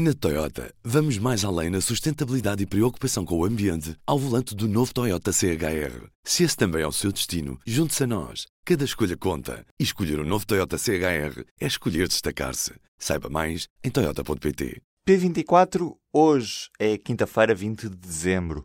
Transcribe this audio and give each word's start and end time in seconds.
Na 0.00 0.14
Toyota, 0.14 0.72
vamos 0.84 1.18
mais 1.18 1.44
além 1.44 1.70
na 1.70 1.80
sustentabilidade 1.80 2.62
e 2.62 2.66
preocupação 2.66 3.24
com 3.24 3.36
o 3.36 3.44
ambiente 3.44 3.96
ao 4.06 4.16
volante 4.16 4.54
do 4.54 4.68
novo 4.68 4.94
Toyota 4.94 5.32
CHR. 5.32 6.06
Se 6.22 6.44
esse 6.44 6.56
também 6.56 6.82
é 6.82 6.86
o 6.86 6.92
seu 6.92 7.10
destino, 7.10 7.58
junte-se 7.66 8.04
a 8.04 8.06
nós. 8.06 8.46
Cada 8.64 8.84
escolha 8.84 9.16
conta. 9.16 9.66
E 9.76 9.82
escolher 9.82 10.20
o 10.20 10.22
um 10.22 10.24
novo 10.24 10.46
Toyota 10.46 10.78
CHR 10.78 11.42
é 11.60 11.66
escolher 11.66 12.06
destacar-se. 12.06 12.74
Saiba 12.96 13.28
mais 13.28 13.66
em 13.82 13.90
Toyota.pt. 13.90 14.80
P24, 15.04 15.96
hoje 16.12 16.70
é 16.78 16.96
quinta-feira, 16.96 17.52
20 17.52 17.88
de 17.88 17.96
dezembro. 17.96 18.64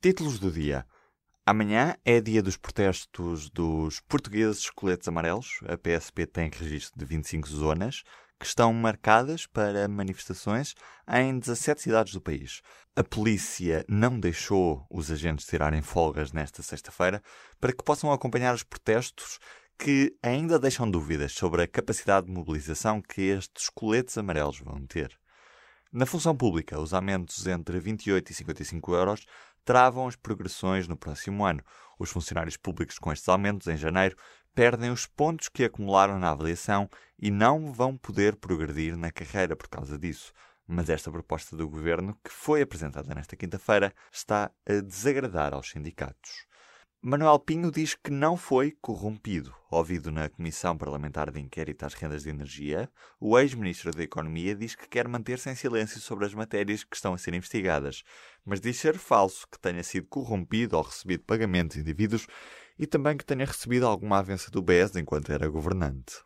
Títulos 0.00 0.38
do 0.38 0.48
dia. 0.48 0.86
Amanhã 1.44 1.96
é 2.04 2.20
dia 2.20 2.40
dos 2.40 2.56
protestos 2.56 3.50
dos 3.50 3.98
portugueses 4.06 4.70
coletes 4.70 5.08
amarelos. 5.08 5.58
A 5.66 5.76
PSP 5.76 6.24
tem 6.24 6.48
registro 6.56 6.96
de 6.96 7.04
25 7.04 7.48
zonas 7.48 8.04
que 8.38 8.46
estão 8.46 8.72
marcadas 8.72 9.46
para 9.46 9.88
manifestações 9.88 10.74
em 11.08 11.38
17 11.38 11.82
cidades 11.82 12.12
do 12.12 12.20
país. 12.20 12.60
A 12.94 13.02
polícia 13.02 13.84
não 13.88 14.18
deixou 14.18 14.86
os 14.90 15.10
agentes 15.10 15.46
tirarem 15.46 15.82
folgas 15.82 16.32
nesta 16.32 16.62
sexta-feira 16.62 17.22
para 17.60 17.72
que 17.72 17.84
possam 17.84 18.12
acompanhar 18.12 18.54
os 18.54 18.62
protestos 18.62 19.38
que 19.78 20.16
ainda 20.22 20.58
deixam 20.58 20.90
dúvidas 20.90 21.32
sobre 21.32 21.62
a 21.62 21.68
capacidade 21.68 22.26
de 22.26 22.32
mobilização 22.32 23.00
que 23.00 23.22
estes 23.22 23.68
coletes 23.70 24.18
amarelos 24.18 24.58
vão 24.58 24.84
ter. 24.86 25.16
Na 25.90 26.04
função 26.04 26.36
pública, 26.36 26.78
os 26.78 26.92
aumentos 26.92 27.46
entre 27.46 27.80
28 27.80 28.30
e 28.30 28.34
55 28.34 28.94
euros 28.94 29.26
travam 29.64 30.06
as 30.06 30.16
progressões 30.16 30.86
no 30.86 30.98
próximo 30.98 31.46
ano. 31.46 31.64
Os 31.98 32.10
funcionários 32.10 32.58
públicos 32.58 32.98
com 32.98 33.10
estes 33.10 33.26
aumentos 33.26 33.66
em 33.68 33.76
janeiro 33.76 34.14
perdem 34.54 34.90
os 34.90 35.06
pontos 35.06 35.48
que 35.48 35.64
acumularam 35.64 36.18
na 36.18 36.30
avaliação 36.30 36.90
e 37.18 37.30
não 37.30 37.72
vão 37.72 37.96
poder 37.96 38.36
progredir 38.36 38.98
na 38.98 39.10
carreira 39.10 39.56
por 39.56 39.66
causa 39.68 39.98
disso. 39.98 40.30
Mas 40.66 40.90
esta 40.90 41.10
proposta 41.10 41.56
do 41.56 41.66
governo, 41.66 42.14
que 42.22 42.30
foi 42.30 42.60
apresentada 42.60 43.14
nesta 43.14 43.34
quinta-feira, 43.34 43.90
está 44.12 44.50
a 44.68 44.80
desagradar 44.82 45.54
aos 45.54 45.70
sindicatos. 45.70 46.46
Manuel 47.00 47.38
Pinho 47.38 47.70
diz 47.70 47.94
que 47.94 48.10
não 48.10 48.36
foi 48.36 48.72
corrompido. 48.80 49.54
Ouvido 49.70 50.10
na 50.10 50.28
Comissão 50.28 50.76
Parlamentar 50.76 51.30
de 51.30 51.38
Inquérito 51.38 51.86
às 51.86 51.94
Rendas 51.94 52.24
de 52.24 52.30
Energia, 52.30 52.90
o 53.20 53.38
ex-ministro 53.38 53.92
da 53.92 54.02
Economia 54.02 54.52
diz 54.52 54.74
que 54.74 54.88
quer 54.88 55.06
manter-se 55.06 55.48
em 55.48 55.54
silêncio 55.54 56.00
sobre 56.00 56.26
as 56.26 56.34
matérias 56.34 56.82
que 56.82 56.96
estão 56.96 57.14
a 57.14 57.18
ser 57.18 57.34
investigadas, 57.34 58.02
mas 58.44 58.60
diz 58.60 58.78
ser 58.78 58.98
falso 58.98 59.46
que 59.46 59.60
tenha 59.60 59.84
sido 59.84 60.08
corrompido 60.08 60.76
ou 60.76 60.82
recebido 60.82 61.22
pagamentos 61.22 61.76
indevidos 61.76 62.26
e 62.76 62.84
também 62.84 63.16
que 63.16 63.24
tenha 63.24 63.46
recebido 63.46 63.86
alguma 63.86 64.18
avança 64.18 64.50
do 64.50 64.60
BES 64.60 64.96
enquanto 64.96 65.30
era 65.30 65.46
governante. 65.46 66.16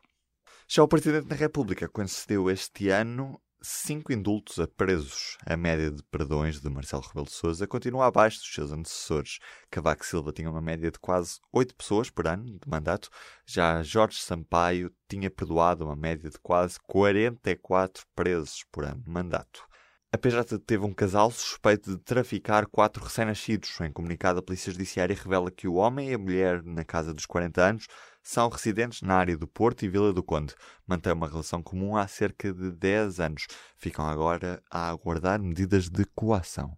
Já 0.66 0.82
o 0.82 0.88
Presidente 0.88 1.26
da 1.26 1.36
República 1.36 1.86
concedeu 1.86 2.48
este 2.48 2.88
ano 2.88 3.38
cinco 3.62 4.12
indultos 4.12 4.58
a 4.58 4.66
presos. 4.66 5.36
A 5.46 5.56
média 5.56 5.90
de 5.90 6.02
perdões 6.04 6.60
de 6.60 6.68
Marcelo 6.68 7.02
Rebelo 7.02 7.26
de 7.26 7.32
Sousa 7.32 7.66
continua 7.66 8.06
abaixo 8.06 8.38
dos 8.38 8.52
seus 8.52 8.72
antecessores. 8.72 9.38
Cavaco 9.70 10.04
Silva 10.04 10.32
tinha 10.32 10.50
uma 10.50 10.60
média 10.60 10.90
de 10.90 10.98
quase 10.98 11.38
oito 11.52 11.74
pessoas 11.74 12.10
por 12.10 12.26
ano 12.26 12.44
de 12.44 12.68
mandato. 12.68 13.08
Já 13.46 13.82
Jorge 13.82 14.18
Sampaio 14.18 14.92
tinha 15.08 15.30
perdoado 15.30 15.84
uma 15.84 15.96
média 15.96 16.28
de 16.28 16.38
quase 16.38 16.78
44 16.86 18.04
presos 18.14 18.64
por 18.70 18.84
ano 18.84 19.00
de 19.00 19.10
mandato. 19.10 19.66
A 20.14 20.18
PJ 20.18 20.58
teve 20.58 20.84
um 20.84 20.92
casal 20.92 21.30
suspeito 21.30 21.96
de 21.96 22.02
traficar 22.02 22.66
quatro 22.66 23.02
recém-nascidos. 23.02 23.80
Em 23.80 23.90
comunicado, 23.90 24.40
a 24.40 24.42
Polícia 24.42 24.70
Judiciária 24.70 25.16
revela 25.16 25.50
que 25.50 25.66
o 25.66 25.76
homem 25.76 26.10
e 26.10 26.14
a 26.14 26.18
mulher, 26.18 26.62
na 26.62 26.84
casa 26.84 27.14
dos 27.14 27.24
40 27.24 27.62
anos, 27.62 27.86
são 28.22 28.48
residentes 28.48 29.02
na 29.02 29.14
área 29.14 29.36
do 29.36 29.46
Porto 29.46 29.84
e 29.84 29.88
Vila 29.88 30.12
do 30.12 30.22
Conde. 30.22 30.54
Mantêm 30.86 31.12
uma 31.12 31.28
relação 31.28 31.62
comum 31.62 31.96
há 31.96 32.06
cerca 32.06 32.52
de 32.52 32.70
10 32.70 33.20
anos. 33.20 33.46
Ficam 33.76 34.06
agora 34.06 34.62
a 34.70 34.88
aguardar 34.88 35.40
medidas 35.40 35.88
de 35.88 36.04
coação. 36.14 36.74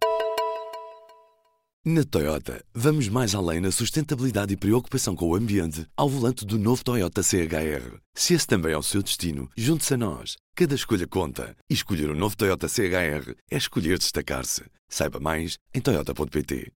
Na 1.87 2.03
Toyota, 2.03 2.65
vamos 2.73 3.07
mais 3.09 3.35
além 3.35 3.59
na 3.59 3.71
sustentabilidade 3.71 4.51
e 4.51 4.57
preocupação 4.57 5.15
com 5.15 5.27
o 5.27 5.35
ambiente 5.35 5.85
ao 5.95 6.09
volante 6.09 6.43
do 6.43 6.57
novo 6.57 6.83
Toyota 6.83 7.21
CHR. 7.21 7.99
Se 8.15 8.33
esse 8.33 8.47
também 8.47 8.73
é 8.73 8.77
o 8.77 8.81
seu 8.81 9.03
destino, 9.03 9.47
junte-se 9.55 9.93
a 9.93 9.97
nós. 9.97 10.35
Cada 10.55 10.73
escolha 10.73 11.05
conta. 11.05 11.55
E 11.69 11.75
escolher 11.75 12.09
o 12.09 12.13
um 12.13 12.17
novo 12.17 12.35
Toyota 12.35 12.67
CHR 12.67 13.35
é 13.51 13.55
escolher 13.55 13.99
destacar-se. 13.99 14.63
Saiba 14.89 15.19
mais 15.19 15.59
em 15.75 15.79
Toyota.pt. 15.79 16.73